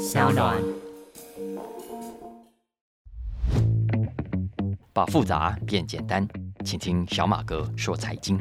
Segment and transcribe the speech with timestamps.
[0.00, 0.56] 小暖。
[4.94, 6.26] 把复杂变简单，
[6.64, 8.40] 请听小马哥说财经。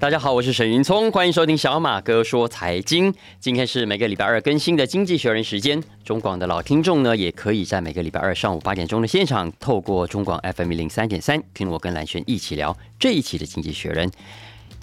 [0.00, 3.14] 大家好，我是沈云聪，欢迎收听小马哥说财经。
[3.38, 5.80] 今天是每个礼拜二更新的《经济学人》时间。
[6.02, 14.08] 中广的老听众呢，也可以在每个礼拜二上午八点钟的现场，透过中广 FM 零三点三，听我跟蓝轩一起聊这一期的《经济学人》。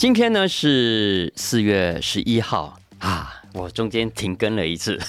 [0.02, 5.00] 今天呢是四月十一号啊，我中间停更了一次。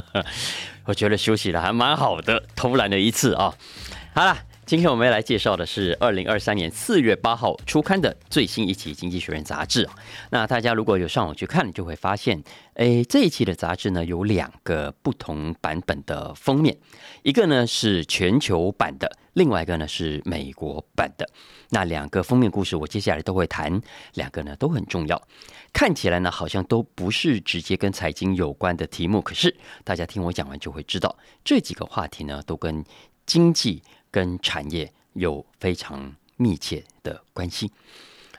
[0.86, 3.54] 我觉得休息的还蛮好的，偷懒了一次啊。
[4.14, 4.34] 好了，
[4.64, 9.86] 今天我们要来介绍的是二零二三年四月八号出刊的最新一期《经济学人》杂志
[10.30, 12.42] 那大家如果有上网去看，就会发现，
[12.76, 16.74] 哎，这一期的杂志呢有两个不同版本的封面，
[17.24, 21.28] 一个呢是全球版的，另外一个呢是美国版的。
[21.70, 23.80] 那两个封面故事，我接下来都会谈，
[24.14, 25.20] 两个呢都很重要。
[25.72, 32.84] 看起来呢，好像都不是直接跟财经有关的题目，可是大家听我讲完就会知道，这几个话题呢都跟
[33.26, 37.70] 经济跟产业有非常密切的关系。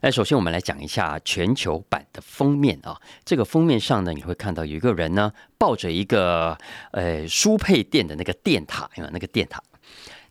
[0.02, 6.56] 那首先我们来讲一下全球版的封面啊，这个封面上呢，你会看到有一个人呢抱着一个
[6.92, 9.62] 呃输配电的那个电塔，有那个电塔。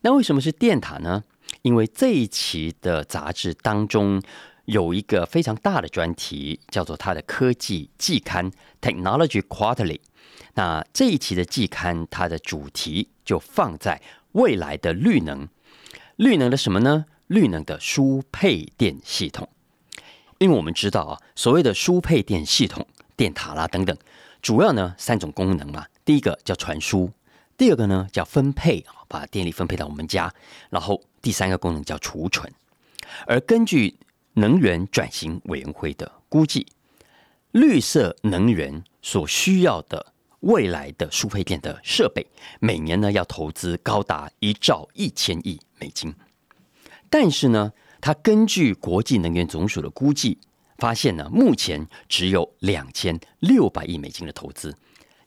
[0.03, 1.25] 那为什么是电塔呢？
[1.65, 4.23] 因为这一期的杂志当中。
[4.67, 9.99] 有一个非常大的专题，叫做它的科技季刊《Technology Quarterly》。
[10.55, 14.01] 那这一期的季刊，它的主题就放在
[14.33, 15.47] 未来的绿能。
[16.17, 17.05] 绿能的什么呢？
[17.27, 19.47] 绿能的输配电系统。
[20.39, 23.95] 因为我们知道啊，所谓的输配电系统、电塔啦等等，
[24.41, 25.85] 主要呢三种功能嘛。
[26.07, 27.11] 第一个叫传输，
[27.59, 30.33] 第二个呢叫分配啊，把电力分配到我们家，
[30.71, 32.53] 然后第三个功能叫储存。
[33.27, 33.97] 而根据
[34.35, 36.67] 能源转型委员会的估计，
[37.53, 42.27] 绿色能源所需要的未来的输配电的设备，
[42.61, 46.15] 每年呢要投资高达一兆一千亿美金。
[47.09, 50.37] 但是呢，它根据国际能源总署的估计，
[50.77, 54.77] 发现呢，目前只有两千六百亿美金的投资，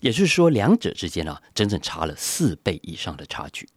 [0.01, 3.67] 也就是说，两者之间呢，整整差了四倍以上的差距。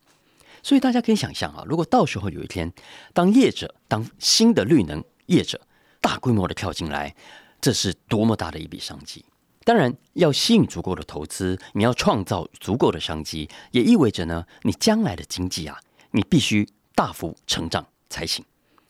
[0.63, 2.73] 所以大家可以想象啊，如果到时候有一天，
[3.13, 5.61] 当业者当新的绿能业者
[6.01, 7.15] 大规模的跳进来，
[7.61, 9.25] 这是多么大的一笔商机！
[9.65, 15.79] 当然，要吸引足够的投资，你要创造足够的商机，也意味着呢，你将来的经济啊，
[16.13, 18.45] 你必须大幅成长才行。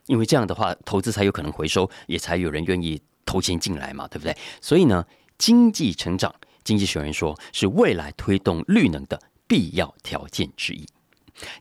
[0.06, 4.36] 因为这样的话，投资才有可能回收，也才有人愿意投钱进来嘛，对不对？
[4.60, 5.04] 所以呢，
[5.38, 6.32] 经济成长，
[6.62, 10.86] 经济学人说是未来推动绿能的必要条件之一。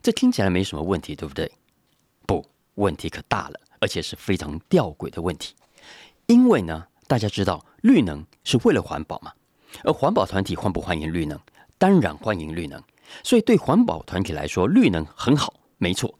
[0.02, 1.50] 这听起来没什么问题，对不对？
[2.26, 3.60] 不，问题可大了。
[3.82, 5.54] 而且是非常吊诡的问题，
[6.26, 9.32] 因为呢，大家知道绿能是为了环保嘛，
[9.82, 11.40] 而环保团体欢不欢迎绿能？
[11.78, 12.78] 当然欢迎绿能。
[13.24, 16.18] 所以对环保团体来说，绿能很好，没错。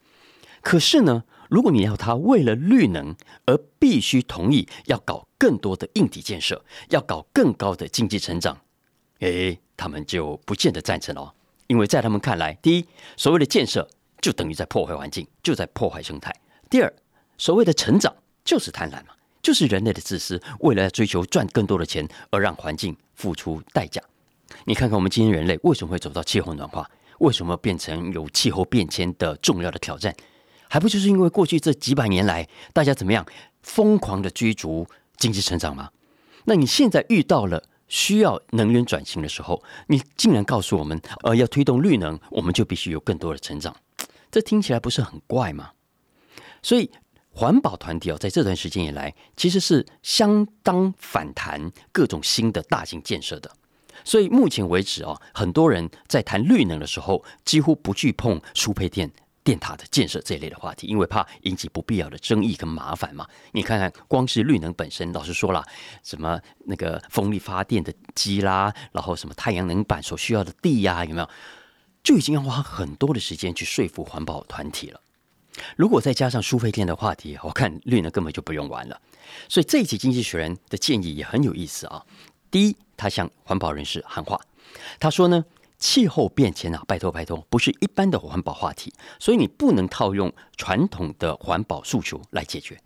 [0.63, 8.59] 可是呢，如果你要他为了绿能而必须同意要搞更多的硬体建设，要搞更高的经济成长，
[9.19, 11.35] 诶，他们就不见得赞成哦。
[11.71, 12.85] 因为在他们看来，第一，
[13.17, 13.89] 所谓的建设
[14.21, 16.33] 就等于在破坏环境，就在破坏生态；
[16.69, 16.93] 第二，
[17.39, 18.13] 所谓的成长
[18.45, 24.03] 就是贪婪嘛，就是人类的自私，为了追求赚更多的钱而让环境付出代价。
[24.65, 30.13] 你看看我们今天人类为什么会走到气候暖化，为什么变成有气候变迁的重要的挑战，
[30.69, 33.25] 还不就是因为过去这几百年来大家怎么样
[33.63, 34.85] 疯狂的追逐
[35.19, 35.89] 经济成长吗？
[36.47, 43.77] 那你现在遇到了需要能源转型的时候，你竟然告诉我们，呃，要推动绿能，我们就必须有更多的成长，
[44.31, 45.73] 这听起来不是很怪吗？
[46.63, 46.91] 所以。
[47.33, 53.49] 环保团体哦，在这段时间以来，其实是相当反弹各种新的大型建设的。
[54.05, 59.09] 所以目前为止哦，很多人在谈绿能的时候，几乎不去碰输配电
[59.43, 63.27] 电塔的建设这一类的话题，因为怕引起不必要的争议跟麻烦嘛。
[63.53, 65.65] 你看看，光是绿能本身，老实说了，
[66.03, 71.31] 什么那个风力发电的机啦，然后什么太阳能板所需要的地呀，有没有，
[72.03, 75.01] 就已经要花很多的时间去说服环保团体了。
[75.77, 79.01] 如果再加上输配电的话题，我看绿能根本就不用玩了。
[79.49, 82.05] 所以这一期《经济学人》的建议也很有意思啊。
[82.51, 84.41] 第一，他向环保人士喊话，
[84.99, 85.45] 他说呢，
[85.81, 92.79] 气候变迁啊，拜托拜托，不是一般的环保话题，所以你不能套用传统的环保诉求来解决。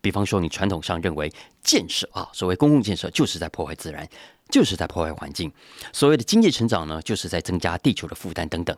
[0.00, 1.30] 比方说，你传统上认为
[1.62, 4.08] 建设啊，所谓公共建设就是在破坏自然，
[4.48, 5.50] 就是在破坏环境；
[5.92, 8.74] 所谓的经济成长呢，就是在增加地球的负担等等。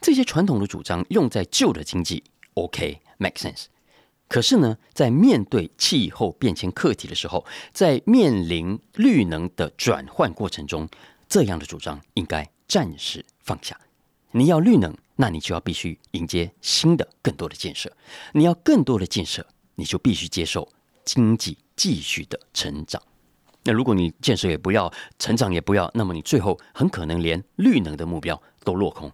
[0.00, 2.24] 这些传统的主张用在旧的经济。
[2.54, 3.66] OK，make sense。
[4.26, 7.44] 可是呢，在面对气候变迁课题的时候，
[7.74, 10.88] 在面临绿能的转换过程中，
[11.28, 13.76] 这样的主张应该暂时放下。
[14.30, 17.90] 你要绿能，那你就要必须迎接新的、更多的建设。
[18.32, 19.44] 你要更多的建设，
[19.74, 20.68] 你就必须接受
[21.04, 23.02] 经济继续的成长。
[23.64, 29.10] 那如果你建设也不要，成长也不要，那么你最后很可能连绿能的目标都落空。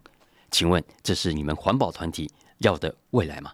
[0.50, 3.52] 请问，这是你们环保团体要的未来吗？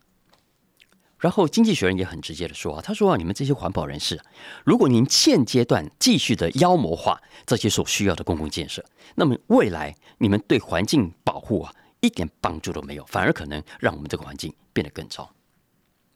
[1.20, 4.19] 然后，经济学人也很直接的说啊，他说啊，你们这些环保人士，
[4.64, 8.84] 如果您现阶段继续的妖魔化这些所需要的公共建设，
[9.14, 15.31] 那么未来你们对环境保护啊一点帮助都没有，反而可能让我们这个环境变得更糟。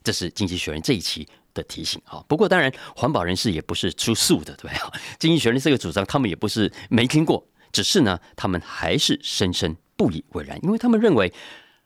[0.03, 2.25] 这是经济学人这一期的提醒啊。
[2.27, 4.91] 不过，当然，环保人士也不是出素的，对吧？
[5.19, 11.33] 经济学人这个主张，他们也不是没听过，只是呢，他们还是深深不以为然，因为他们认为，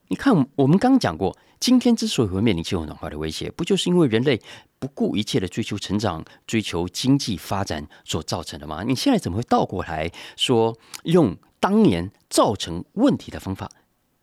[0.09, 1.37] 你看，我们刚讲过。
[1.61, 4.41] 今天之所以会面临气候暖化的威胁，不就是因为人类
[4.79, 8.85] 不顾一切的追求成长、追求经济发展所造成的吗？
[8.85, 13.69] 你现在怎么会倒过来说用当年造成问题的方法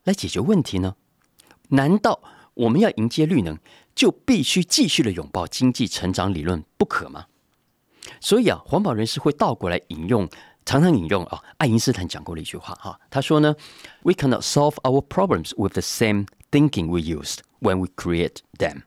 [0.04, 0.96] 来解决问题呢？
[1.68, 2.20] 难道
[2.54, 3.58] 我们要迎接绿能，
[3.94, 7.26] 就必须继续的拥抱经济成长理论不可吗？
[8.18, 10.26] 所以啊，环保人士会倒过来引用，
[10.66, 13.56] 常常引用啊，爱因斯坦讲过的一句话哈，他说呢
[14.02, 18.82] ：“We cannot solve our problems with the same。” Thinking we used when we create them，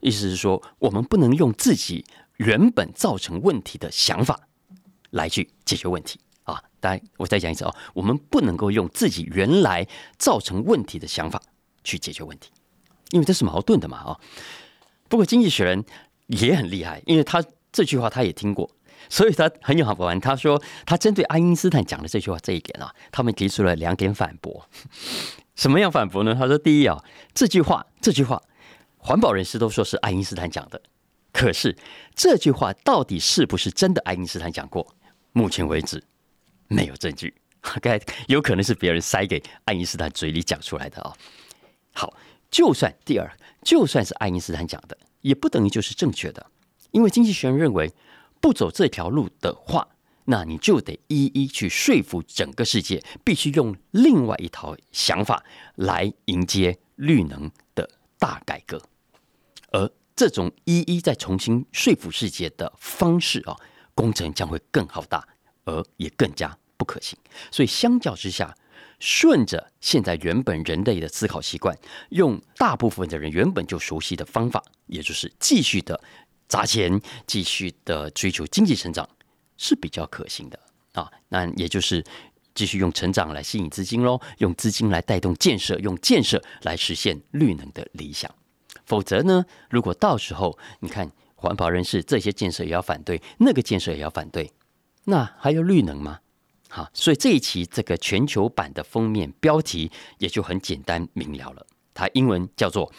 [0.00, 2.04] 意思是说，我们不能用自己
[2.36, 4.38] 原本造成问题的想法
[5.10, 6.62] 来去解决问题啊！
[6.78, 9.88] 大家，我再讲一次啊，我们不能够用自己原来
[10.18, 11.42] 造成问题的想法
[11.82, 12.50] 去解决问题，
[13.10, 14.20] 因为这是矛盾的嘛啊！
[15.08, 15.82] 不过，经济学人
[16.26, 17.42] 也很厉害，因为他
[17.72, 18.70] 这句话他也听过，
[19.08, 20.18] 所以他很有好玩。
[20.20, 24.68] 他说，他针对爱因斯坦讲的这句话这一点啊，他们提出了两点反驳。
[25.56, 26.34] 什么样反驳呢？
[26.34, 27.02] 他说：“第一啊，
[27.34, 28.40] 这句话，这句话，
[28.96, 30.80] 环保人士都说是爱因斯坦讲的。
[31.32, 31.76] 可是
[32.14, 34.00] 这句话到底是不是真的？
[34.02, 34.94] 爱因斯坦讲过？
[35.32, 36.02] 目前为止
[36.68, 37.34] 没有证据。
[37.82, 41.12] 该有可能是别人塞给爱因斯坦嘴里讲出来的啊。
[41.92, 42.14] 好，
[42.50, 43.28] 就算第二，
[43.62, 46.46] 就算是爱因斯坦讲的，也不等于就是正确的。
[46.92, 47.92] 因为经济学人认为，
[48.40, 49.88] 不走这条路的话。”
[50.30, 55.42] 那你就得一一去说服整个世界，必须用另外一套想法
[55.76, 57.88] 来迎接绿能的
[58.18, 58.78] 大改革，
[59.70, 63.56] 而这种一一再重新说服世界的方式啊，
[63.94, 65.26] 工程将会更浩大，
[65.64, 67.18] 而也更加不可行。
[67.50, 68.54] 所以相较之下，
[69.00, 71.74] 顺着现在原本人类的思考习惯，
[72.10, 75.98] 用大部分的人原本就熟悉的方法，也就是继续的
[76.48, 79.08] 砸钱，继续的追求经济成长。
[79.60, 80.60] 是比较可行的
[80.92, 82.04] 啊，那也就是
[82.54, 88.32] 继续用成长来吸引资金喽，用资金来带动建设，用建设来实现绿能的理想。
[88.86, 94.52] 否则呢，如果到时候你看环保人士这些建设也要反对，那个建设也要反对，
[95.06, 96.20] 那还有绿能吗？
[96.68, 102.92] 好，所以这一期这个全球版的封面标题也就很简单明了了，它英文叫做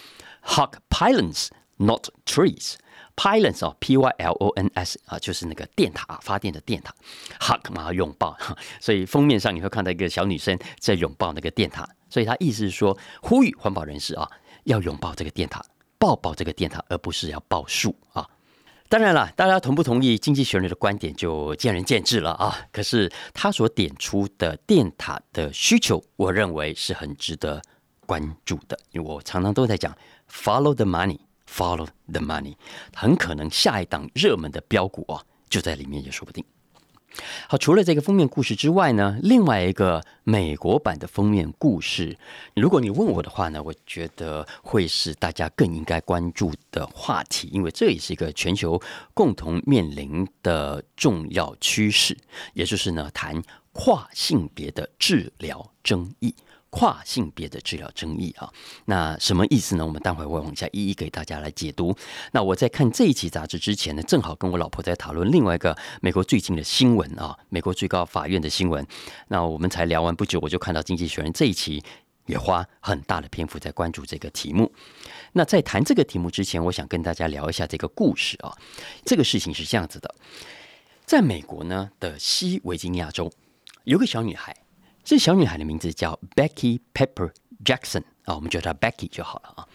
[0.44, 1.48] “Hug Pylons,
[1.78, 2.76] Not Trees”。
[3.20, 6.96] Pylons 哦，P Y L O N S 啊，就是那个电塔发电的电塔
[7.42, 8.38] ，hug 嘛拥抱，
[8.80, 14.26] 所以封面上你会看到一个小女生在拥抱那个电塔，所以她意思是说，呼吁环保人士啊，
[14.64, 15.62] 要拥抱这个电塔，
[15.98, 18.26] 抱抱这个电塔，而不是要抱树啊。
[18.88, 22.58] 当然了，大家同不同意经济学人的观点就见仁见智了啊。
[22.72, 27.62] 可是他所点出的电塔的需求，我认为是很值得
[28.06, 29.94] 关注的，因为我常常都在讲
[30.32, 31.20] follow the money。
[31.52, 32.56] Follow the money，
[32.94, 36.46] 很可能下一档热门的标股啊，就在里面也说不定。
[37.48, 42.16] 好，除了这个封面故事之外呢，另外一个美国版的封面故事，
[42.56, 48.80] 如果你问我的话呢，我觉得会是大家更应该关注的话题，因为这也是一个全球
[49.16, 52.16] 共同面临的重要趋势，
[52.54, 53.42] 也就是呢，谈
[53.74, 56.34] 跨性别的治疗争议。
[56.70, 58.52] 跨性别的治疗争议啊，
[58.86, 59.86] 那什么意思呢？
[59.86, 61.96] 我们待会会往下一一给大家来解读。
[62.32, 68.86] 那我在看这一期杂志之前呢，正好跟我老婆在讨论另外一个美国最近的新闻啊，美国最高法院的新闻。
[69.30, 71.84] 那我们才聊完不久，我就看到《经济学人》这一期
[72.28, 74.72] 也花很大的篇幅在关注这个题目。
[75.34, 78.54] 那在谈这个题目之前，我想跟大家聊一下这个故事啊。
[79.04, 80.14] 这个事情是这样子的，
[81.06, 83.32] 在美国呢的西维吉尼亚州，
[83.86, 84.56] 有个小女孩。
[85.10, 87.32] 这小女孩的名字叫 Becky Pepper
[87.66, 89.68] Jackson 啊，我们叫她 Becky 就好了啊。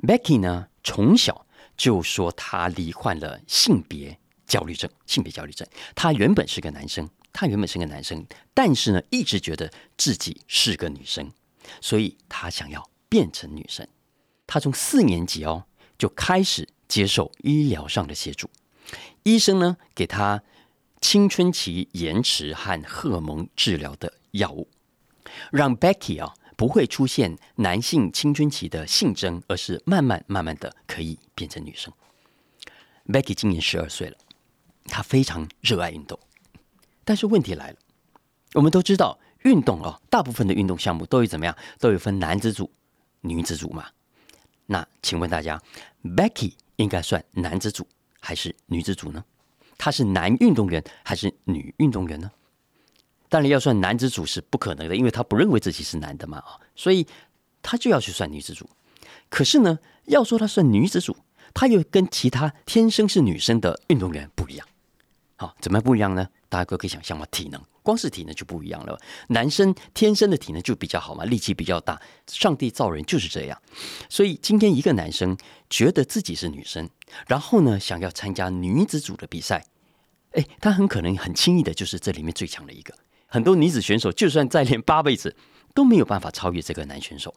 [0.00, 4.90] Becky 呢，从小就说她罹患了性别焦虑症。
[5.06, 11.32] 性别焦虑症，她原本是个男生，她原本是个男生，但是呢，一直觉得自己是个女生，
[11.80, 13.88] 所以她想要变成女生。
[14.46, 15.64] 她从四年级哦
[15.96, 18.50] 就开始接受医疗上的协助。
[19.22, 20.42] 医生呢，给他
[21.00, 24.68] 青春期延迟和荷尔蒙治疗的药物，
[25.50, 31.92] 让 Becky 啊不会出现男性青春期的性征，而是慢慢慢慢的可以变成女生。
[33.06, 34.16] Becky 今年十二岁了，
[34.86, 36.18] 她非常热爱运动，
[37.04, 37.76] 但是问题来了，
[38.54, 42.70] 我们都知道运动哦，大部分的运动项目都有怎么样，都有分男子组、
[43.20, 43.86] 女子组嘛。
[44.66, 45.60] 那请问大家
[46.02, 47.86] ，Becky 应该算男子组
[48.20, 49.22] 还是女子组呢？
[49.76, 52.30] 他是男运动员还是女运动员呢？
[53.34, 57.04] 当然要算男子组是不可能的，因为他不认为自己是男的嘛啊，所以
[57.64, 58.70] 他就要去算女子组。
[59.28, 61.16] 可是呢，要说他算女子组，
[61.52, 64.64] 他又跟其他天生是女生的运动员不一样。
[65.34, 66.28] 好，怎么不一样呢？
[66.48, 68.96] 大家都可以想象嘛，体能，光是体能就不一样了。
[69.30, 73.60] 男生天生的体能就比较好嘛，力气比较大，上帝造人就是这样。
[74.08, 75.36] 所以今天一个男生
[75.68, 76.88] 觉得自己是女生，
[77.26, 79.66] 然后呢想要参加女子组的比赛，
[80.34, 82.94] 哎，他很可能很轻易的就是这里面最强的一个。
[83.34, 85.34] 很多女子选手就算再练八辈子
[85.74, 87.34] 都没有办法超越这个男选手。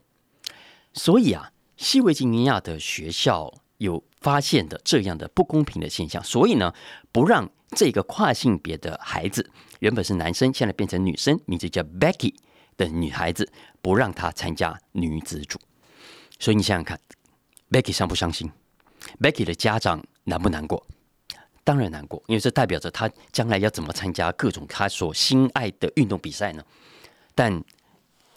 [0.94, 6.72] 所以啊，西维吉尼亚的学校有发现的这样的不公平的现象，所以呢，
[7.12, 7.50] 不让。
[7.72, 12.34] 这个跨性别的孩子原本是男生，现在变成女生，名字叫 Becky
[12.78, 13.52] 的女孩子，
[13.82, 15.60] 不让她参加女子组。
[16.40, 16.98] 所以你想想看
[17.70, 18.50] ，Becky 伤不伤心
[19.20, 20.82] ？Becky 的家长难不难过？
[21.68, 26.64] 当然难过，因为这代表着他将来要怎么参加各种他所心爱的运动比赛呢？
[27.36, 27.62] 但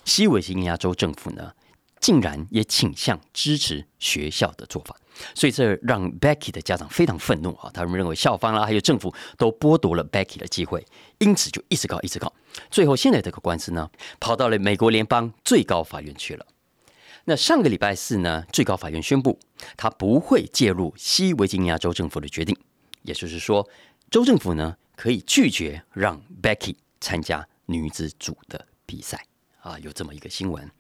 [0.05, 1.53] 西维吉尼亚州政府呢？
[2.01, 4.97] 竟然也倾向支持学校的做法，
[5.35, 7.71] 所以这让 Becky 的家长非常愤怒啊！
[7.75, 10.85] 他们认为校方啦，还有政府都剥夺了 Becky 的机会，
[11.19, 12.33] 因此就一直告，一直告。
[12.71, 16.47] 最后，现在这个官司呢，跑到了美国联邦最高法院去了。
[17.27, 19.39] 那上个礼拜四呢，最高法院宣布，
[19.77, 22.57] 他不会介入西维吉尼亚州政府的决定，
[23.03, 23.69] 也就是说，
[24.11, 29.25] 州政府呢可以拒绝让 Becky 参加女子组的比赛
[29.61, 29.79] 啊！
[29.79, 30.71] 有这么一个新闻。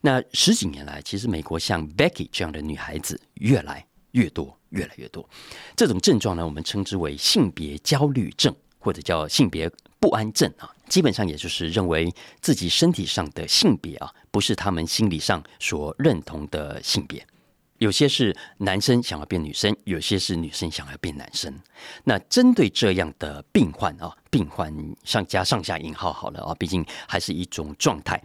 [0.00, 5.28] 那十几年来，其实美国像 Becky 这样的女孩子越来越多，越来越多。
[5.76, 10.74] 这种症状呢，我们称之为性别焦虑症，或者叫性别不安症啊。
[10.88, 17.24] 基本上也就是认为自己身体上的性别啊，不是他们心理上所认同的性别。
[17.80, 21.50] 有些是男生想要变女生，有些是女生想要变男生。
[22.04, 24.70] 那针对这样的病患啊，病患
[25.02, 28.22] 上加上下引号好了啊，毕竟还是一种状态。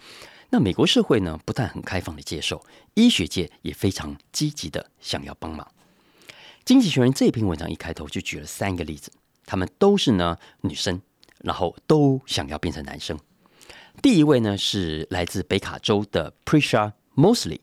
[0.49, 2.61] 那美国社会呢，不但很开放的接受，
[2.95, 5.65] 医学界也非常积极的想要帮忙。
[6.65, 9.09] 经济学人这篇文章一开头就举了三个例子，
[9.45, 11.01] 他们都是呢女生，
[11.39, 13.17] 然后都想要变成男生。
[14.01, 17.61] 第一位呢是来自北卡州的 Prisha Mosley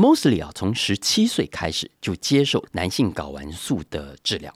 [0.00, 4.54] Mosley，Mosley 啊，从十七岁开始就接受男性睾丸素的治疗。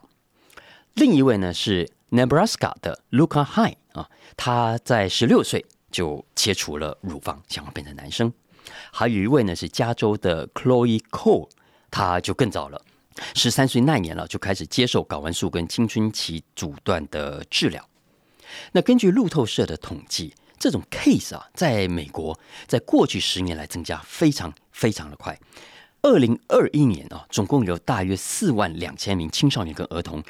[0.95, 5.65] 另一位呢是 Nebraska 的 Luca High 啊，他在十六岁。
[5.95, 8.33] 就切除了乳房，想要变成男生。
[8.91, 11.49] 还有一位呢是加州的 Chloe Cole，
[11.89, 12.83] 他就更早了，
[13.37, 17.89] 十三岁那年了就开始接受睾丸素跟青春期阻断的治疗。
[18.73, 25.39] 那根据路透社的统计，这种 case 啊，在美国在过去十年来增加非常非常的快。
[26.03, 30.23] 二零二一年啊，总共有大约四万两千名青少年跟儿童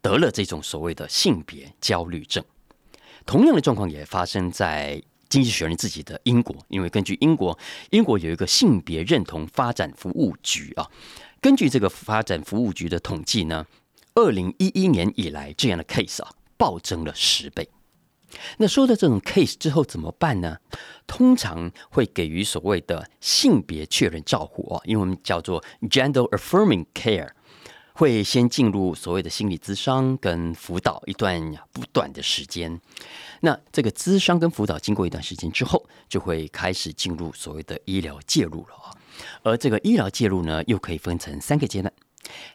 [0.00, 2.44] 得了这种所谓的性别焦虑症。
[3.26, 5.02] 同样的状况也发生在。
[5.30, 7.56] 经济学人自己的英国，因为根据英国，
[7.90, 10.90] 英国有一个性别认同发展服务局啊，
[11.40, 13.64] 根据这个发展服务局的统计呢，
[14.16, 17.70] 二零一一年以来这样的 case 啊暴增了十倍。
[18.58, 20.58] 那收到这种 case 之后怎么办呢？
[21.06, 27.30] 通常会给予所谓的性别确认照护啊，因为我们叫做 gender affirming care。
[27.92, 31.38] 会先进入所谓的心理咨商跟辅导一段
[31.70, 32.80] 不短的时间，
[33.40, 38.96] 那这个咨商跟辅导经过一段时间之后，就会开始进入所谓的医疗介入了啊。
[39.42, 41.92] 而这个医疗介入呢，又可以分成三个阶段。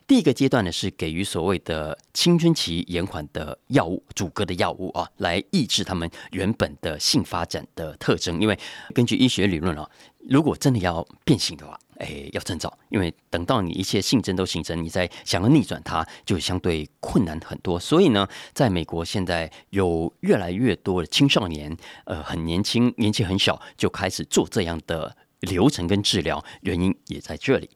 [0.07, 8.39] 第一个阶段呢，是给予所谓的青春期延缓的药物，阻隔的药物啊，来抑制他们原本的性发展的特征。
[8.39, 8.57] 因为
[8.93, 9.89] 根据医学理论啊，
[10.29, 17.79] 如果真的要变性的话，哎，要趁早，因为等到你一切性征都形成，你再想要逆转它，就相对困难很多。
[17.79, 27.69] 所以呢，在美国现在有越来越多的青少年，呃，很年轻，年纪很小就开始做这样的流程跟治疗，原因也在这里。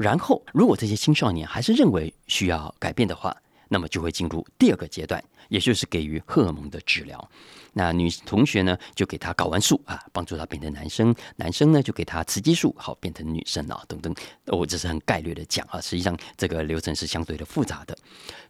[0.00, 3.36] 然后，如果这些青少年还是认为需要改变的话，
[3.68, 7.30] 那么就会进入第二个阶段，也就是给予荷尔蒙的治疗。
[7.74, 14.14] 那女同学呢，就给她睾丸素啊，帮助她变成男生；男生呢，就给她雌激素，好变成女生啊，等等。
[14.46, 17.94] 我这是很概略的讲啊，实际上这个流程是相对的复杂的。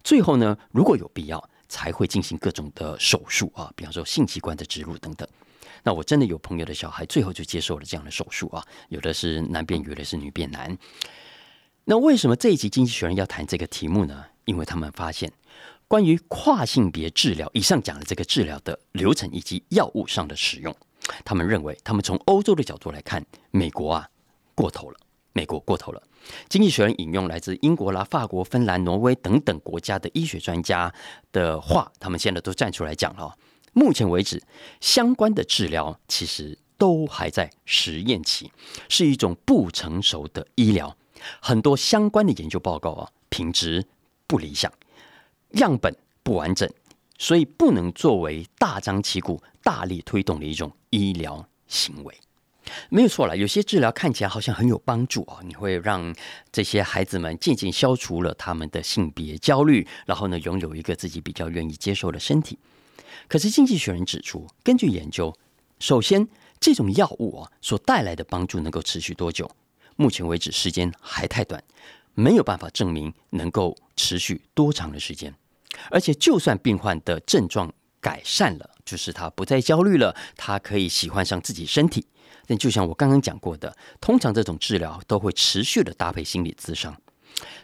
[0.05, 5.27] 最后呢，如果有必要，才会进行各种的手术啊，比方说性器官的植入等等。
[5.83, 10.77] 那我真的有朋友的小孩，最后就接受了这样的手术啊，有的是男变女，有的是女变男。
[11.91, 14.25] 那为什么这一集《经济学人》要谈这个题目呢？
[14.45, 15.33] 因为他们发现。
[15.89, 20.73] 关于跨性别治疗，以上讲的这个治疗的流程以及药物上的使用，
[21.25, 24.09] 他们认为，他们从欧洲的角度来看，美国啊
[24.55, 24.97] 过头了，
[25.33, 26.01] 美国过头了。
[26.49, 30.95] 经济学人引用来自英国啦、法国、芬兰、挪威等等国家的医学专家
[31.33, 33.37] 的话，他们现在都站出来讲了。
[33.73, 34.41] 目前为止，
[34.81, 38.53] 相关的治疗其实都还在实验期，
[38.89, 40.97] 是一种不成熟的医疗，
[41.41, 43.85] 很多相关的研究报告啊，品质
[44.27, 44.73] 不理想。
[45.53, 46.69] 样本不完整，
[47.19, 52.15] 所以不能作为大张旗鼓、大力推动的一种医疗行为。
[52.89, 56.15] 没有错了，有些治疗看起来好像很有帮助啊，你会让
[56.53, 62.57] 这些孩子们渐渐消除了他们的性别焦虑，然后呢，拥有一个自己比较愿意接受的身体。
[63.27, 65.37] 可是，经济学人指出，根据研究，
[65.81, 66.29] 首先
[66.61, 69.51] 这种药物啊所带来的帮助能够持续多久？
[70.01, 71.63] 目前为止，时间还太短。
[72.15, 75.35] 没有办法证明能够持续多长的时间，
[75.91, 82.07] 而且就算病患的症状改善了，就是他不再焦虑了，他可以喜欢上自己身体。
[82.47, 86.99] 但就像我刚刚讲过的，通常这种治疗都会持续的搭配心理咨商，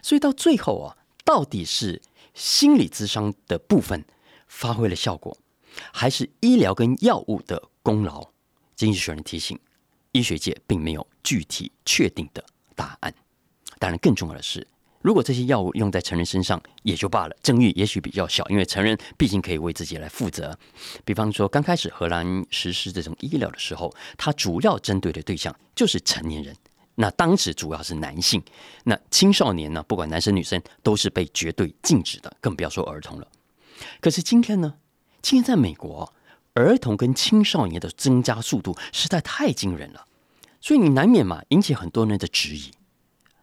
[0.03, 1.99] 所以到最后啊，到底是
[2.35, 4.05] 心理咨商的部分
[4.47, 5.35] 发挥了效果，
[5.91, 8.29] 还是医疗跟药物的功劳？
[8.75, 9.59] 经济学人提醒，
[10.11, 12.43] 医学界并没有具体确定的
[12.75, 13.13] 答案。
[13.79, 14.65] 当然，更重要的是，
[15.01, 20.57] 如果这些药物用在成人身上也就罢了，争议也许比较小，因为成人毕竟可以为自己来负责。
[21.05, 26.55] 比方说，刚开始荷兰实施这种医疗的时候，它主要针对的对象就是成年人，
[26.95, 28.41] 那当时主要是男性，
[28.83, 33.27] 那青少年呢，不管男生女生都是被绝对禁止的，更不要说儿童了。
[34.01, 34.73] 可是今天呢，
[35.21, 36.11] 今天在美国，
[36.57, 40.07] 儿童跟青少年的增加速度实在太惊人了，
[40.59, 42.71] 所以你难免嘛引起很多人的质疑。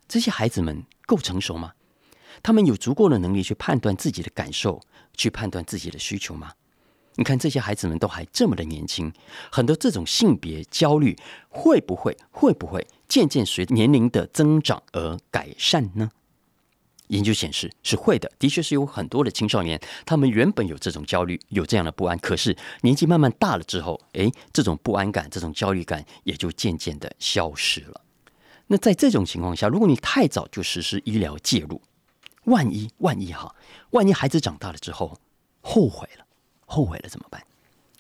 [0.09, 1.75] 这些孩子们够成熟吗？
[2.43, 4.81] 他们有足够的能力去判断自己的感受，
[5.17, 6.53] 去判断自己的需求吗？
[7.15, 9.13] 你看这些孩子们都还这么的年轻，
[9.53, 11.17] 很多这种性别焦虑
[11.49, 16.11] 会不会会不会渐渐随年龄的增长而改善呢？
[17.09, 28.01] 研究显示是会的，的确是有很多的青少年，他们原本有这种焦虑，有这样的不安，可是年纪慢慢大了之后，诶，这种不安感、这种焦虑感也就渐渐的消失了。
[28.67, 31.83] 那在这种情况下，如果你太早就实施医疗介入，
[32.45, 33.55] 万一万一哈，
[33.91, 35.19] 万一孩子长大了之后
[35.61, 36.25] 后悔了，
[36.65, 37.43] 后悔了怎么办？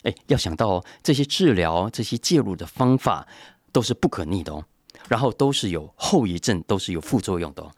[0.04, 3.26] 哎，要想到这些治疗、这些介入的方法
[3.72, 4.64] 都是不可逆的哦，
[5.08, 7.70] 然后都是有后遗症，都是有副作用的。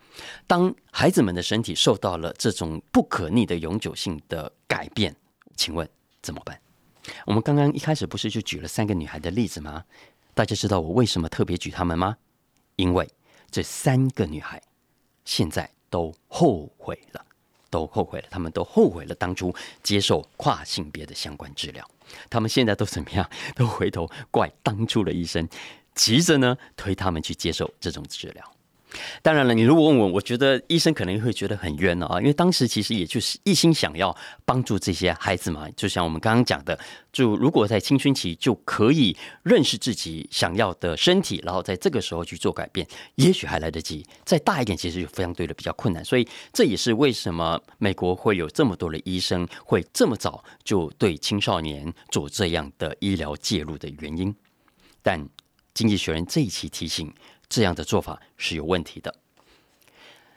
[0.46, 5.14] 当孩子们的身体受到了这种不可逆的永久性的改变，
[5.56, 5.88] 请问
[6.22, 6.60] 怎么办？
[7.24, 9.84] 我们刚刚一开始不是就举了三个女孩的例子吗？
[10.34, 12.16] 大家知道我为什么特别举她们吗？
[12.76, 13.08] 因为
[13.50, 14.60] 这三个女孩
[15.24, 17.24] 现在都后悔了，
[17.70, 21.88] 都后悔了，她们都后悔了当初接受跨性别的相关治疗。
[22.28, 23.28] 她们现在都怎么样？
[23.54, 25.48] 都回头怪当初的医生，
[25.96, 28.52] 急着呢推他们去接受这种治疗。
[29.20, 35.68] 当然了，你如果问我，我觉得医生可能会觉得很冤了啊，因为当时其实也就是一心想要帮助这些孩子嘛。
[35.76, 36.78] 就像我们刚刚讲的，
[37.12, 44.06] 就如果在青春期就可以认识自己想要的身体，然后在这个时候去做改变，也许还来得及。
[44.24, 46.02] 再大一点，其实就相对的比较困难。
[46.02, 54.34] 所以这也是为什么美国会有这么多的医生会这么早就对青少年做这样的医疗介入的原因。
[55.02, 55.22] 但
[55.76, 57.12] 《经济学人》这一期提醒。
[57.48, 59.14] 这样的做法是有问题的。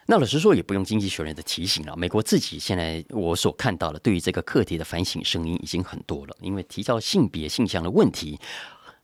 [0.06, 1.96] 那老实说，也不用经济学人的提醒了。
[1.96, 6.36] 美国自己现在我所看到的，对于这个课题的反省声音已经很多了。
[6.40, 8.38] 因为提到性别性向的问题，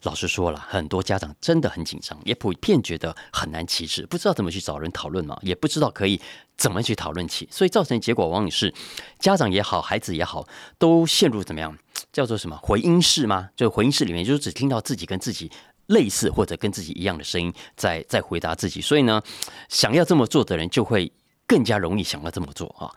[0.02, 6.20] 老实说了，很多家长真的很紧张，也普遍觉得很难启齿，不知道怎么去找人讨论嘛，也不知道可以
[6.56, 8.72] 怎么去讨论起，所以造成结果往往是
[9.18, 10.46] 家长也好，孩子也好，
[10.78, 11.76] 都陷入怎么样
[12.12, 13.50] 叫做什么回音室吗？
[13.56, 15.50] 就回音室里面，就是只听到自己跟自己。
[15.86, 19.22] 类似或者跟自己一样的声音在在回答自己，所以呢，
[19.68, 21.10] 想要这么做的人就会
[21.46, 22.90] 更加容易想要这么做啊。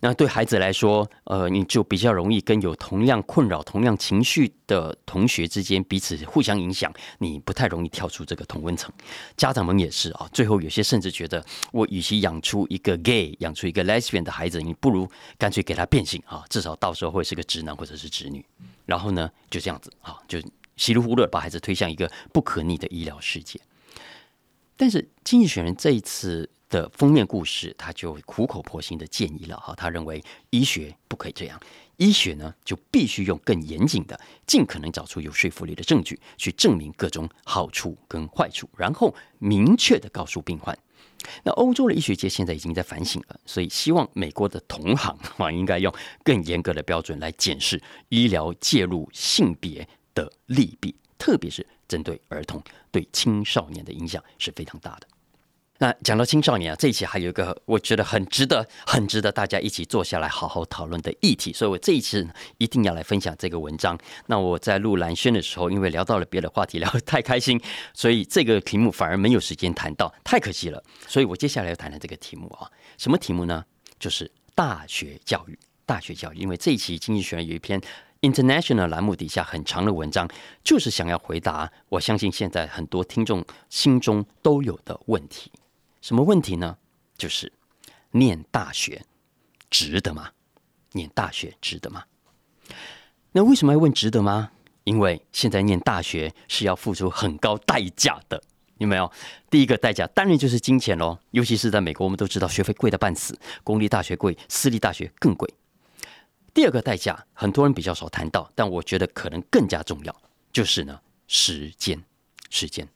[0.00, 8.92] 那对孩子来说，呃，你就比较容易跟有同样困扰、同样情绪的同学之间彼此互相影响，你不太容易跳出这个同温层。
[9.36, 18.46] 家长们也是啊，最后有些甚至觉得，我与其养出一个 gay、养出一个 lesbian 的孩子，你不如干脆给他变性啊，至少到时候会是个直男或者是直女。
[18.86, 20.38] 然后呢，就这样子啊，就
[20.78, 23.60] 稀里糊涂把孩子推向一个不可逆的医疗世界。
[24.76, 26.48] 但是《经济学人》这一次。
[26.70, 31.58] 的封面故事，他就苦口婆心的建议了哈，他认为医学不可以这样，
[31.96, 40.78] 医学呢就必须用更严谨的，尽可能找出有说服力的证据，去证明各种好处跟坏处，然后明确的告诉病患。
[41.42, 45.90] 那欧洲的医学界现在已经在反省了，所以希望美国的同行啊，应该用
[46.22, 49.88] 更严格的标准来检视医疗介入性别
[50.18, 55.06] 的利弊，特别是针对儿童对青少年的影响是非常大的。
[55.80, 62.26] 那讲到青少年啊，这一期还有一个我觉得很值得、很值得大家一起坐下来好好讨论的议题，所以我这一次
[62.56, 63.96] 一定要来分享这个文章。
[64.26, 67.60] 那我在录蓝轩的时候，因为聊到了别的话题，聊得太开心，
[67.94, 70.82] 所以这个题目反而没有时间谈到，太可惜了。
[71.06, 73.64] 所以我接下来要谈谈这个题目啊，什么题目呢？
[74.00, 75.56] 就是大学教育。
[75.86, 77.80] 大学教育，因为这一期《经济学人》有一篇
[78.20, 80.28] International 栏目底下很长的文章，
[80.64, 85.52] 就是想要回答我相信现在很多听众心中都有的问题。
[86.00, 86.78] 什么问题呢？
[87.16, 87.52] 就是
[88.12, 89.04] 念大学
[89.70, 90.30] 值得吗？
[90.92, 92.04] 念大学值得吗？
[93.32, 94.50] 那为什么要问值得吗？
[94.84, 98.42] 因为现在念大学是要付出很高代价的，
[98.78, 99.12] 有没有？
[99.50, 105.52] 第一个代价当然就是金钱喽，尤其是在美国，我们都知道学费贵的半死，公立大学贵，私立大学更贵。
[106.54, 112.02] 第二个代价，很多人比较少谈到，但我觉得可能更加重要，就是呢，时间，
[112.50, 112.86] 时间。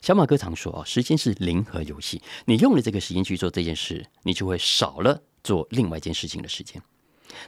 [0.00, 2.20] 小马哥常说啊，时间是零和游戏。
[2.44, 6.82] 你用了这个时间去做这件事，你就会少了做另外一件事情的时间。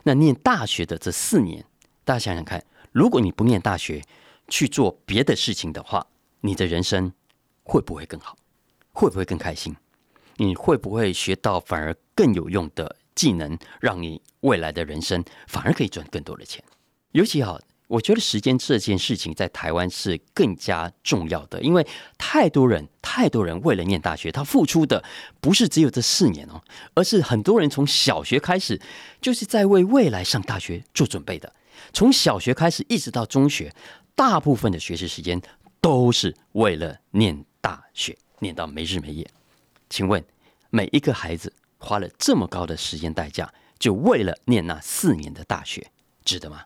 [0.03, 1.63] 那念大学的这四年，
[2.03, 4.01] 大家想想看，如果你不念大学
[4.47, 6.07] 去做别的事情的话，
[6.41, 7.13] 你的人生
[7.63, 8.37] 会不会更好？
[8.91, 9.75] 会不会更开心？
[10.37, 16.63] 你会不会学到反而更有用的技能，让你未来的人生反而可以赚更多的钱？
[17.11, 17.59] 尤其好。
[17.89, 25.01] 我觉得时间这件事情在台湾是更加重要的，因为太多人、太多人为了念大学，他付出的
[25.39, 26.61] 不是只有这四年哦，
[26.95, 28.77] 而是很多人从小学开始
[29.21, 31.53] 就是在为未来上大学做准备的。
[31.93, 33.73] 从小学开始一直到中学，
[34.15, 35.41] 大部分的学习时间
[35.79, 39.25] 都是为了念大学，念到没日没夜。
[39.89, 40.21] 请问，
[40.69, 45.91] 每一个孩子花了这么高的时间代价，就为了念那四年的大学，
[46.23, 46.63] 值得吗？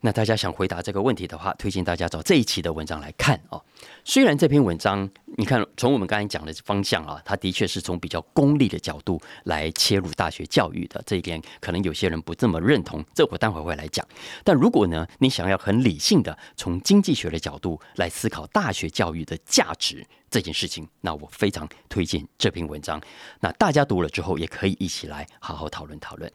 [0.00, 3.62] 那大家想回答这个问题的话，推荐大家找这一期的文章来看哦。
[4.04, 13.04] 虽然这篇文章，你看从我们刚才讲的方向啊，它的确是从比较功利的角度来切入大学教育的这一点，可能有些人不这么认同。
[13.14, 14.06] 这我待会会来讲。
[14.44, 23.00] 但如果呢，你想要很理性的从经济学的角度来思考大学教育的价值这件事情，那我非常推荐这篇文章。
[23.40, 26.30] 那大家读了之后，也可以一起来好好讨论讨论。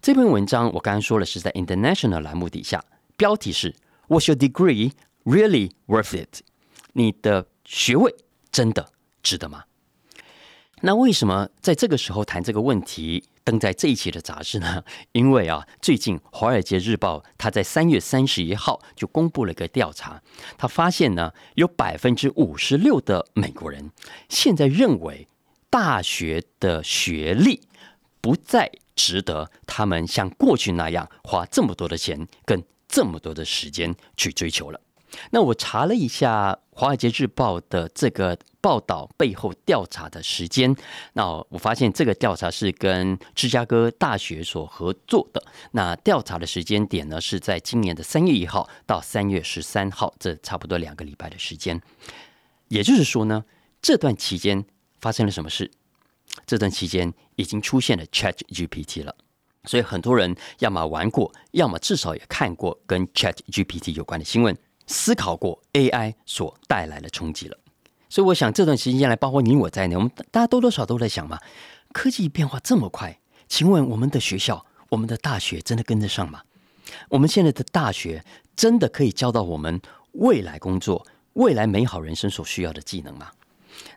[0.00, 2.84] 这篇文章我刚刚说了，是在 International 栏目底下，
[3.16, 3.74] 标题是
[4.08, 4.92] "Was your degree
[5.24, 6.40] really worth it？"
[6.94, 8.14] 你的学位
[8.50, 8.90] 真的
[9.22, 9.64] 值得吗？
[10.82, 14.82] 那为什么在这个时候谈这个问题，登在这一期的杂志呢？
[15.12, 20.22] 因为啊，最近《华尔街日报》它在三月三十一号就公布了一个调查，
[20.56, 23.90] 他发现呢，有百分之五十六的美国人
[24.30, 25.28] 现在认为
[25.68, 27.60] 大学的学历
[28.22, 28.72] 不再。
[29.00, 34.78] 值得他们像过去那样花这么多的钱跟这么多的时间去追求了。
[35.30, 40.76] 那我查了一下《华尔街日报》的这个报道背后调查的时间，
[41.14, 45.42] 那我发现这个调查是跟芝加哥大学所合作的。
[45.72, 51.80] 那调查的时间点呢，是在今年的三月一号到三月十三号，这差不多两个礼拜的时间。
[52.68, 53.44] 也就是说呢，
[53.82, 54.64] 这段期间
[55.00, 55.70] 发生了什么事？
[56.46, 59.14] 这段期间已经出现了 Chat GPT 了，
[59.64, 67.58] 所以很多人要么玩过，要么至少也看过跟 Chat GPT 有关的新闻，思考过 AI 所带来的冲击了。
[68.08, 71.38] 所以我想这段时间来，包括你我在内，我们大家多多少都在想嘛，
[71.92, 76.42] 科技变化这么快，请问我们的学校、我们的大学真的跟得上吗？
[77.08, 78.24] 我们现在的大学
[78.56, 79.80] 真的可以教到我们
[80.12, 83.30] 未来工作、未来美好人生所需要的技能吗？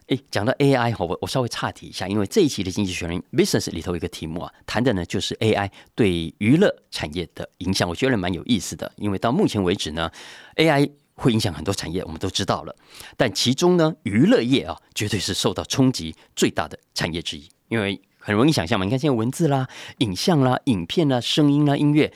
[0.08, 8.92] 哎，讲到 AI 哈，我我稍微岔题一下，因为这一期的《经济学人》Business 里头一个题目啊，谈的呢就是 AI 对娱乐产业的影响，我觉得蛮有意思的。
[8.98, 10.12] 因为到目前为止呢
[10.58, 12.76] ，AI 会影响很多产业，我们都知道了，
[13.16, 18.84] 但其中呢，娱乐业啊，绝对是受到冲击最大的产业之一，因为很容易想象嘛。
[18.84, 19.68] 你看现在文字啦、
[20.00, 22.14] 影像啦、影片啦、声音啦、音乐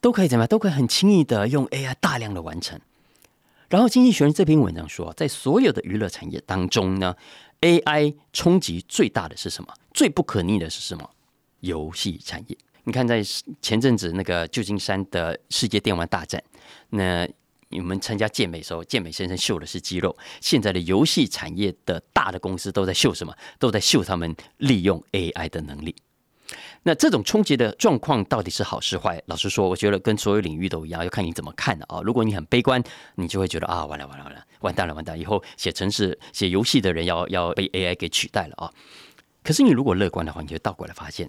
[0.00, 0.48] 都可以怎么样？
[0.48, 2.78] 都可以很轻易的用 AI 大量的完成。
[3.74, 7.12] 然后《经济学人》这篇文章说，在所有的娱乐产业当中呢
[7.60, 9.74] ，AI 冲击最大的是什么？
[9.92, 11.10] 最不可逆的是什么？
[11.58, 12.56] 游戏产业。
[12.84, 13.20] 你看，在
[13.60, 16.40] 前阵子那个旧金山的世界电玩大战，
[16.90, 17.28] 那
[17.68, 20.16] 你们参加健美时候，健美先生秀的是肌肉。
[20.40, 23.36] 现在的游戏产业的大的公司都在秀什么？
[23.58, 25.92] 都在秀他们利用 AI 的能力。
[26.86, 29.20] 那这种冲击的状况到底是好是坏？
[29.24, 32.02] 老实说，我觉得跟所有领域都一样，要看你怎么看的啊。
[32.02, 32.82] 如果你很悲观，
[33.14, 38.70] 你就会觉得啊，完了完了完了，完蛋了完蛋，以后写程式、写游戏的人要要被 AI 给取代了啊。
[39.42, 41.28] 可是你如果乐观的话，你就倒过来发现。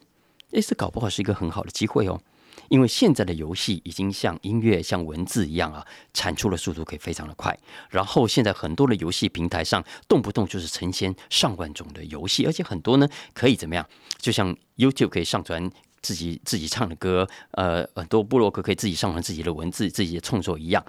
[0.52, 2.20] 诶，这搞不好是一个很好的机会哦，
[2.70, 7.58] 因为现在的游戏已经像音乐、像文字一样啊，产出的速度可以非常的快。
[7.90, 13.88] 然后现在很多的游戏平台上，动不动就是成千上万种的游戏，而且很多呢可以怎么样？
[14.18, 15.70] 就像 YouTube 可以上传
[16.02, 20.86] 自己自己唱的歌，呃，很多部落格可以自己上传自己的文字、自己的创作一样。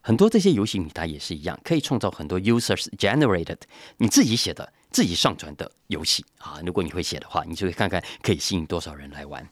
[0.00, 3.58] 很多这些游戏平台也是一样，可以创造很多 users generated
[3.98, 4.72] 你自己写的。
[4.92, 9.48] 自己上传的游戏啊，如果你会写的话，你就会看看可以吸引多少人来玩。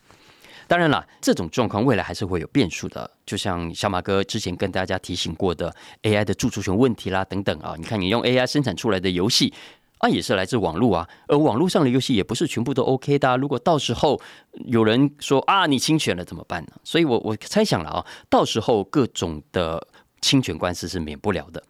[0.69, 3.11] 当然了，这种状况未来还是会有变数的。
[3.25, 9.53] 就像小马哥之前跟大家提醒过的 AI 的著作权问题啦等等啊，你看你用 AI 生产出来的游戏
[9.97, 13.37] 啊，也是来自网络啊，而网络上的游戏也不是全部都 OK 的。
[13.39, 14.21] 如果到时候
[14.67, 16.73] 有人说啊你侵权了怎么办呢？
[16.85, 19.85] 所以我我猜想了啊，到时候各种的
[20.21, 21.63] 侵权官司是免不了的，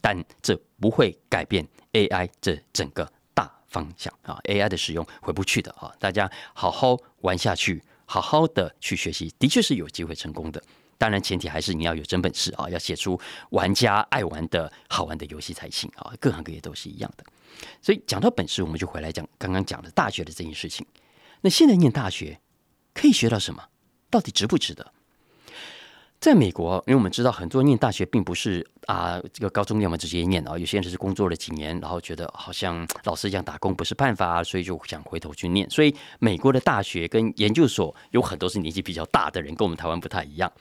[0.00, 1.64] 但这不会改变。
[1.92, 10.60] AI 这整个大方向啊，AI 的使用回不去的啊，大家好好玩下去，好好的去学习，的确是有机会成功的。
[10.98, 13.16] 当然，前提还是你要有真本事啊，要写出
[13.50, 16.12] 玩家爱玩的好玩的游戏才行啊。
[16.18, 17.24] 各行各业都是一样的。
[17.80, 20.84] 所以讲到本事，我们就回来讲刚刚讲的大学的这件事情。
[21.42, 22.40] 那现在念大学
[22.92, 23.62] 可以学到什么？
[24.10, 24.92] 到底值不值得？
[26.20, 35.68] 在美国，因为我们知道很多念大学并不是啊，这个高中念完直接念啊，有些人是工作了几年，然后觉得好像老师讲打工不是办法，所以就想回头去念。
[35.70, 40.52] 所以美国的大学跟研究所有很多是年纪比较大的人，跟我们台湾不太一样。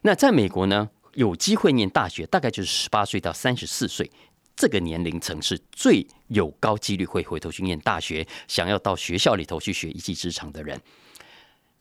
[0.00, 4.10] 那在美国呢，有机会念大学，大概就是十八岁到三十四岁
[4.56, 10.80] 这个年龄层是最有高几率会回头去念大学，想要到学校里头去学一技之长的人。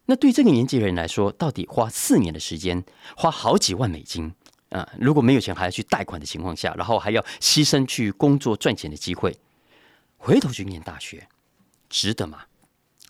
[0.05, 2.83] 那对这个年纪的人来说，到底花四年的时间，
[3.15, 4.33] 花好几万美金
[4.69, 4.87] 啊？
[4.99, 9.37] 如果没有钱还要去贷款的情况下，然后还要牺牲去工作赚钱的机会，
[10.17, 11.27] 回头去念大学，
[11.89, 12.43] 值得吗？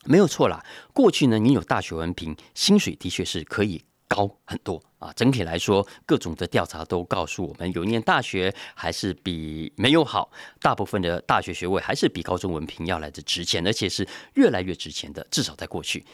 [0.06, 0.64] 没有错啦。
[0.94, 5.12] 过去呢，你有大学文凭，薪水的确是可以高很多啊。
[5.16, 10.30] 整体来说，各种的调查都告诉我们，有念大学还是比没有好。
[10.62, 15.26] 大部分的大学学位还是比高中文凭要来的值钱，而且是越来越值钱的。
[15.32, 16.06] 至少在过去。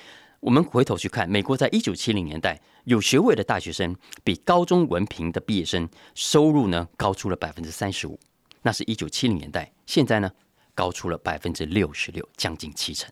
[0.41, 8.17] 我们回头去看，美国在一九七零年代有学位的大学生比高中文凭的毕业生收入呢高出了百分之三十五，
[8.61, 9.71] 那是一九七零年代。
[9.85, 10.31] 现在呢
[10.73, 13.11] 高出了百分之六十六，将近七成。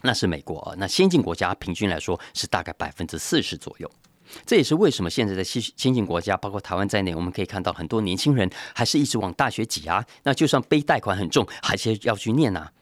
[0.00, 3.90] 那是美国啊，那先进国家平均来说是大概百分之四十左右。
[4.46, 10.02] 这也是为什么现在的先先进国家，包括台湾在内，我们可以看到很多年轻人还是一直往大学挤啊。
[10.22, 12.72] 那就算背贷款很重，还是要去念啊。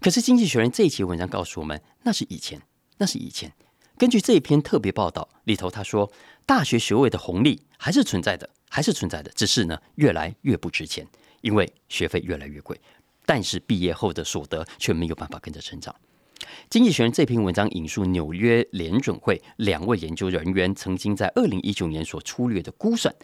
[0.00, 2.60] 可是《经济学人》这一期文章告诉我们，那是以前。
[3.00, 3.50] 那是以前，
[3.96, 6.12] 根据这一篇特别报道里头，他说
[6.44, 11.06] 大学学位的红利还是存在的，还是存在的，只是呢越来越不值钱，
[11.40, 12.78] 因为学费越来越贵，
[13.24, 15.96] 但是毕业后的所得却没有办法跟着成长。
[16.68, 23.14] 经济学人这篇文章引述纽约联准会两位研究人员曾经在二零一九年所粗略的估算，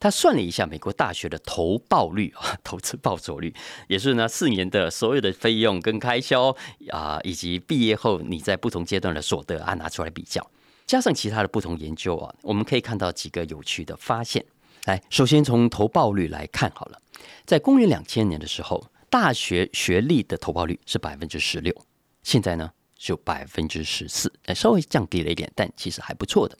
[0.00, 3.54] 他算了一下美国大学的投报率啊， 投资报酬率，
[3.88, 6.54] 也是呢四年的所有的费用跟开销
[6.90, 10.50] 啊，以及毕业后你在不同阶段的所得啊拿出来比较，
[10.86, 14.44] 加上其他的不同研究啊，我们可以看到几个有趣的发现。
[14.86, 17.00] 来，首先从投报率来看好了，
[17.46, 21.74] 在公元两千年的时候，大学学历的投报率是百分之十六。
[22.24, 26.58] 现在呢，就百分之十四，稍微降低了一点，但其实还不错的。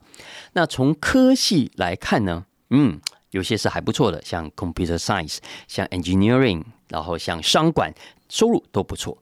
[0.53, 3.00] 那从科系来看呢，嗯，
[3.31, 7.92] 有些是还不错的，像 computer science，像 engineering，然后像商管，
[8.29, 9.20] 收入都不错。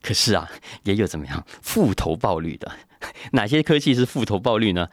[0.00, 0.48] 可是啊，
[0.84, 2.70] 也有怎么样负投报率的？
[3.32, 4.88] 哪些科系是负投报率呢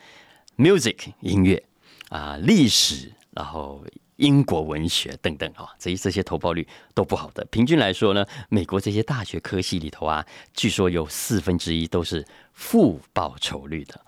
[0.58, 1.64] ？music 音乐
[2.10, 3.84] 啊，历史，然后。
[4.20, 7.44] 英国文学等等啊，这这些投报率都不好的。
[7.46, 14.00] 平均来说呢，美国这些大学科系里头啊，据说有四分之一都是负报酬率的。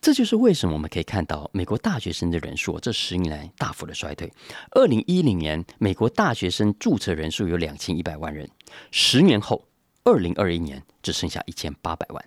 [0.00, 4.32] 这就是为什么我们可以看到美国大学生的人数这十年来大幅的衰退。
[4.70, 8.48] 二零一零年，美国大学生注册人数有两千一百万人，
[8.90, 9.68] 十年后
[10.04, 12.24] 二零二一年只剩下一千八百万。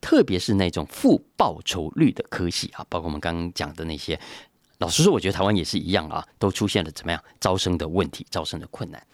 [0.00, 4.18] 特别是那种负报酬率的科系啊，包括我们刚刚讲的那些，
[4.78, 9.06] 老实说，我觉得台湾也是一样啊，都出现了怎么样招生的问题，招生的困难。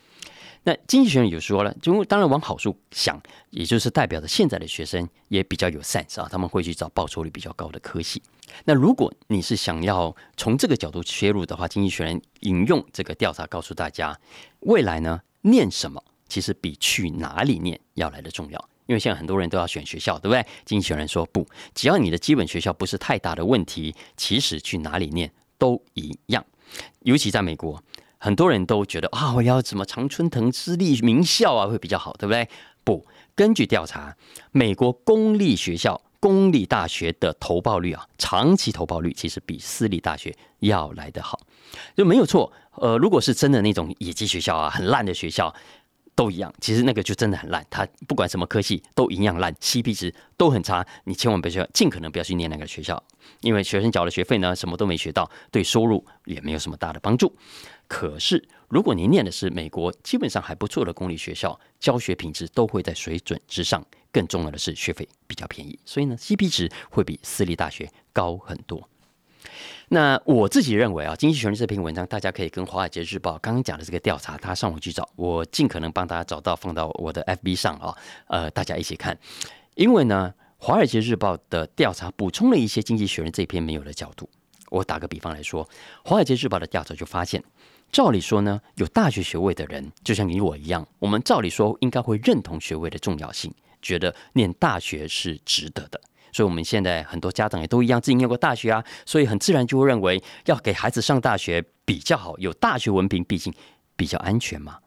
[0.63, 3.19] 那经济学人有说了，就当然往好处想，
[3.49, 8.23] 也就是代表着现在的学生也比较有 sense 啊，他们会去找报酬率比较高的科系。
[8.65, 14.19] 那如果你是想要从这个角度切入的话，经济学人引用这个调查告诉大家，
[14.61, 18.69] 未来呢，念什么其实比去哪里念要来的重要。
[18.85, 20.45] 因为现在很多人都要选学校，对不对？
[20.67, 26.45] 经济学人说不，只要你的基本学校不是太大的问题，其实去哪里念都一样。
[27.03, 27.81] 尤其在美国，
[28.19, 32.49] 很多人都觉得啊，我要什么常春藤私立名校啊会比较好，对不对？
[32.83, 34.17] 不，根据调查，
[34.51, 41.39] 美国公立学校、公立大学的投报率啊，长期投报率其实比私立大学要来得好，
[41.95, 42.51] 就没有错。
[42.77, 45.55] 呃，如果是真的那种野鸡学校啊，很烂的学校。
[46.21, 47.67] 都一样，其实那个就真的很烂。
[47.71, 50.87] 它不管什么科系都一样烂，CP 值都很差。
[51.05, 53.03] 你千万不要，尽可能不要去念那个学校，
[53.41, 57.35] 因为学生缴了学费呢，什么都没学到，对收入也没有什么大的帮助。
[57.89, 63.83] 可是如果你念的是美国基本上还不错的公立学校，教学品质都会在水准之上。
[64.13, 68.87] 更重要的是学费比较便宜，所以呢，CP 值会比私立大学高很多。
[69.89, 77.97] 那我自己认为啊，《经济学人》这篇文章，大家可以跟《华尔街日报》刚刚讲的这个调查，他上网去找，我尽可能帮大家找到，放到我的 FB 上啊，
[78.29, 79.19] 呃，大家一起看。
[79.75, 84.29] 因为呢，《华尔街日报》的调查补充了一些《经济学人》这篇没有的角度。
[84.69, 85.65] 我打个比方来说，
[86.05, 87.43] 《华尔街日报》的调查就发现，
[87.91, 96.01] 照理说呢，有大学学位的人，就像你我一样，我们照理说应该会认同学位的重要性，觉得念大学是值得的。
[96.33, 103.53] 所以，我们现在很多家长也都一样，自己念过大学啊，所以很自然就会认为要给孩子上大学比较好，有大学文凭，毕竟
[103.97, 104.79] 比较安全嘛。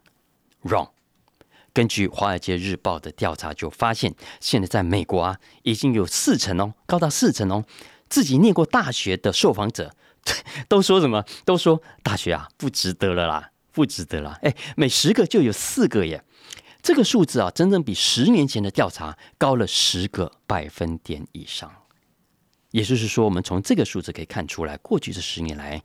[0.63, 0.89] Wrong。
[1.73, 7.65] 根据《华尔街日报》的调查就发现，现在在美国啊，已经有四成哦，高到四成哦，
[8.07, 9.91] 自己念过大学的受访者
[10.69, 11.25] 都说什么？
[11.43, 14.37] 都说大学啊不值得了啦，不值得了。
[14.43, 16.23] 哎，每十个就有四个耶。
[16.83, 21.71] 这个数字啊，真正比十年前的调查高了十个百分点以上。
[22.71, 25.81] 也就是说，我们从这个数字可以看出来，过去这十年来，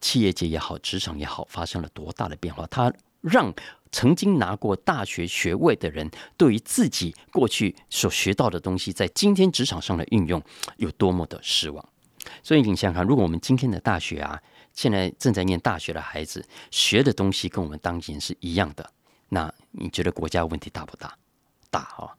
[0.00, 2.66] 企业界也好，职场也好，发生了多大的变化。
[2.70, 3.52] 它让
[3.92, 10.42] 曾经拿过大学学位的人，对于自己过去所学到的东西，在今天职场上的运用，
[10.78, 11.86] 有多么的失望。
[12.42, 14.40] 所以，你想想看，如果我们今天的大学啊，
[14.72, 18.90] 现在正在念大学的孩子学的东西，跟我们当年是一样的。
[19.30, 21.16] 那你觉得国家问题大不大？
[21.70, 22.12] 大啊！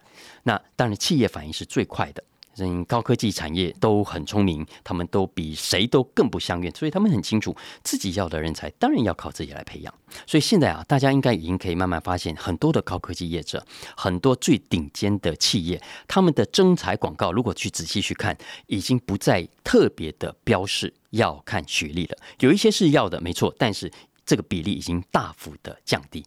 [0.43, 2.23] 那当然，企业反应是最快的。
[2.57, 9.93] 嗯，高科技产业都很聪明，他们都比谁都更不相愿，所以他们很清楚自己要的人才，当然要靠自己来培养。
[10.27, 22.17] 所以现在啊，大家应该已经可以慢慢发现，很多的高科技业者，很多最顶尖的企业，他们的征才广告，如果去仔细去看，已经不再特别的标示要看学历了。
[22.39, 23.91] 有一些是要的，没错，但是
[24.25, 26.23] 这个比例已经大幅的降低。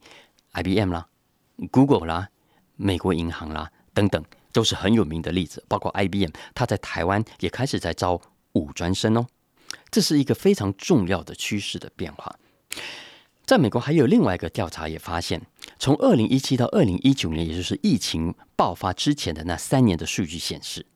[0.55, 1.09] IBM 啦
[1.71, 2.29] ，Google 啦，
[2.77, 5.65] 美国银行啦，等等，都是很有名的例子。
[5.69, 8.21] 包括 IBM，它在台湾也开始在招
[8.53, 9.27] 五专生哦。
[9.91, 12.37] 这是一个非常重要的趋势的变化。
[13.45, 15.43] 在美国还有另外一个调查也发现，
[15.79, 20.87] 从二零一七到二零一九年，也就是疫情爆发之前的那三年的数据显示，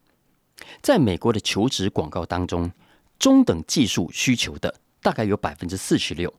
[0.80, 2.72] 在美国的求职广告当中，
[3.18, 4.74] 中等技术需求的
[5.08, 6.30] 大概有百分之四十六。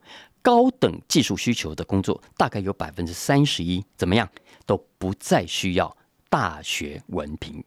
[0.44, 4.30] 高等技术需求的工作大概有百分之三十一，怎么样
[4.68, 5.98] 都不再需要
[6.30, 7.64] 大学文凭，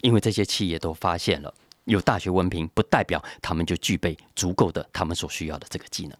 [0.00, 1.52] 因为这些企业都发现了，
[1.86, 6.16] 有大学文凭不代表他们就具备足够的他们所需要的这个技能。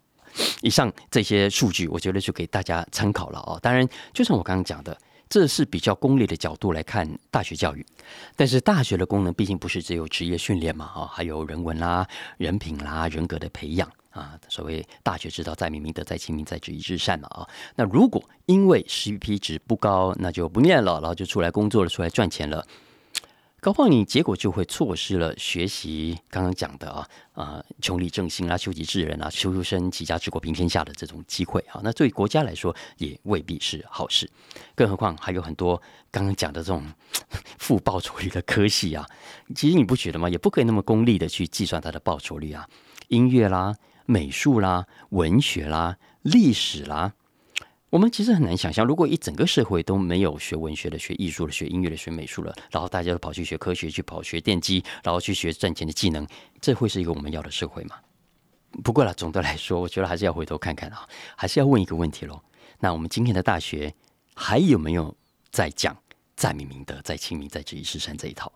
[0.61, 3.57] 以上这些数据，我觉得就给大家参考了哦。
[3.63, 4.95] 当然，就像我刚刚讲的，
[5.29, 7.83] 这是比较功利的角度来看大学教育，
[8.35, 13.89] 但是大学的功能毕竟不是只有职业训练嘛，啊，还有人文啦、人品啦、人格的培养。
[14.09, 17.47] 啊，所谓大学之道，在明明德，在亲民，在止于至善嘛啊。
[17.75, 22.65] 那如果因为 CP 值不高，那就不念了，然后就出来工作了，出来赚钱了，
[23.59, 31.79] 搞不好你结果就会错失了学习刚刚讲的啊啊，穷理正心啊，修己治人啊，修身齐家治国平天下的这种机会啊。
[31.83, 34.29] 那对国家来说也未必是好事，
[34.75, 36.83] 更何况还有很多刚刚讲的这种
[37.59, 39.05] 负报酬率的科系啊。
[39.53, 40.27] 其实你不觉得吗？
[40.29, 42.67] 也不可以那么功利的去计算它的报酬率啊，
[43.09, 43.75] 音乐啦。
[44.09, 47.13] 美术啦、文学啦、历史啦，
[47.91, 56.25] 我们其实很难想象，如果一整个社会都没有学文学的、学艺术的、学音乐的、学美术了，然后大家都跑去学科学、去跑学电机，然后去学赚钱的技能，
[56.59, 57.97] 这会是一个我们要的社会吗？
[58.83, 62.41] 不过了，总的来说，我觉得还是要回头看看啊，还是要问一个问题喽。
[62.79, 63.93] 那我们今天的大学
[64.33, 65.15] 还有没有
[65.51, 65.95] 在讲
[66.35, 68.51] 在明明德，在亲民，在知易事山这一套，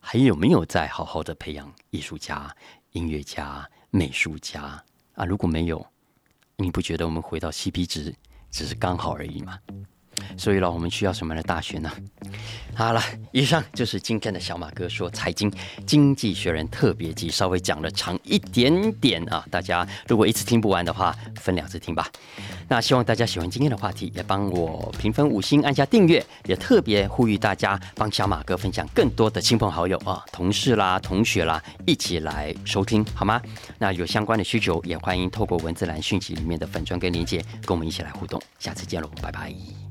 [0.00, 2.54] 还有没有在好好的培养艺术家、
[2.92, 4.82] 音乐家、美术家
[5.14, 5.24] 啊？
[5.24, 5.84] 如果没有，
[6.56, 8.14] 你不觉得我们回到 CP 值
[8.50, 9.58] 只是刚好而已吗？
[10.36, 11.90] 所以呢，我们需要什么样的大学呢？
[12.74, 13.00] 好了，
[13.30, 15.52] 以上就是今天的小马哥说财经
[15.86, 19.44] 经济学人特别集，稍微讲了长一点点啊。
[19.48, 22.10] 大家如果一次听不完的话，分两次听吧。
[22.66, 26.24] 那希望大家喜欢今天的话题，也帮我评分五星，按下订阅。
[26.46, 33.40] 也特别呼吁大家帮小马哥分享更多的亲朋好友啊、同事啦、同学啦，一起来收听好吗？
[33.78, 38.40] 那有相关的需求，也欢迎透过文字栏讯息里面的粉砖跟连接，跟我们一起来互动。
[38.58, 39.83] 下次见喽，拜拜。